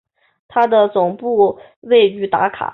[0.47, 2.69] 它的总部位于达卡。